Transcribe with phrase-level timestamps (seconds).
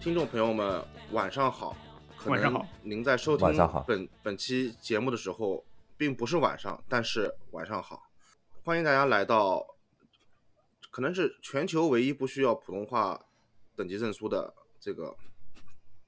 [0.00, 0.82] 听众朋友们，
[1.12, 1.76] 晚上好。
[2.16, 5.62] 可能晚上好您在收听晚上好本本期节目的时候，
[5.98, 8.02] 并不是晚上，但是晚上好。
[8.64, 9.76] 欢迎大家来到，
[10.90, 13.26] 可能是全球唯一不需要普通话
[13.76, 15.14] 等级证书的这个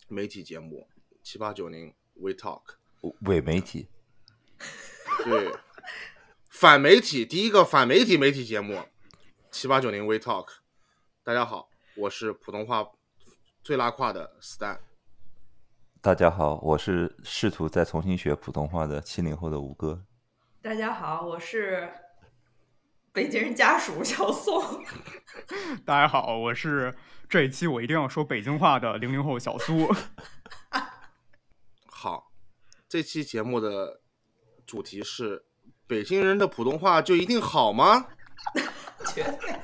[0.09, 0.89] 媒体节目
[1.23, 2.63] 七八九零 We Talk。
[3.27, 3.89] 伪媒体，
[5.23, 5.53] 对，
[6.48, 8.87] 反媒体第一个反媒体媒体节目
[9.51, 10.48] 七八九零 We Talk。
[11.23, 12.91] 大家好，我是普通话
[13.63, 14.77] 最拉胯的 Stan。
[16.01, 20.05] 大家好，我是试图再重新学普通话的七零后的吴哥。
[20.61, 21.89] 大家好，我是
[23.13, 24.85] 北京人家属小宋。
[25.87, 26.93] 大家好，我是
[27.29, 29.89] 这一期我一定要说北京话的零零后小苏。
[31.87, 32.33] 好，
[32.89, 34.01] 这期节目的
[34.67, 35.45] 主题是：
[35.87, 38.09] 北京人的普通话就一定好吗？
[39.15, 39.55] 绝对。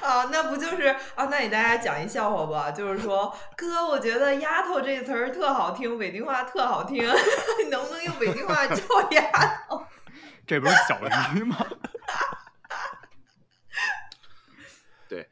[0.00, 1.26] 啊，那不就是啊？
[1.26, 7.04] 那给大家讲一笑话吧，就是说，哥，我觉得“丫头”这个词儿特好听，北京话特好听，
[7.62, 8.74] 你能不能用北京话 叫
[9.10, 9.30] 丫
[9.68, 9.84] 头？
[10.46, 10.98] 这不是小
[11.34, 11.56] 鱼吗？
[15.08, 15.28] 对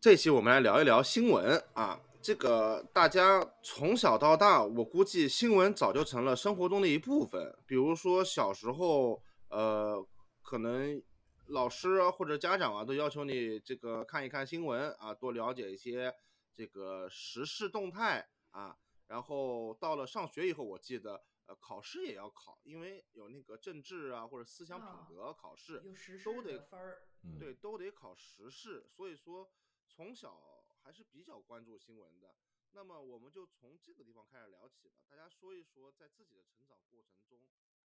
[0.00, 1.98] 这期我们来聊一聊新闻啊。
[2.22, 7.52] 这个大家从小到大，我估计新闻早就成了生活中的一部分。
[7.66, 9.96] 比如说小时候，呃，
[10.40, 11.02] 可能
[11.46, 16.14] 老师啊或者家长啊都要求你这个看一看新闻啊，多了解一些
[16.54, 18.78] 这个时事动态啊。
[19.08, 26.98] 然后到了上学以后，我记得呃考试也要考，因为有那个政治啊或者思想品德考试，有时都得分
[27.38, 29.52] 对，都得考时事，所以说
[29.86, 32.34] 从小还是比较关注新闻的。
[32.74, 37.38] 那么我们就从这个地方开始聊起吧，大家说一说在自己的成长过程中，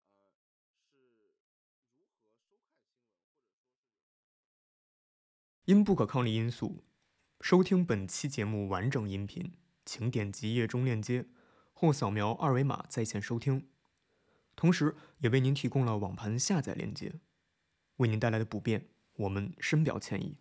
[0.09, 0.25] 呃，
[0.81, 1.53] 是如何
[1.93, 2.59] 收看新闻，
[5.65, 6.83] 因不可抗力因素，
[7.39, 9.53] 收听本期节目完整音频，
[9.85, 11.27] 请点击页中链接
[11.71, 13.67] 或扫描二维码在线收听。
[14.55, 17.21] 同时，也为您提供了网盘下载链接，
[17.97, 20.37] 为您带来的不便，我们深表歉意。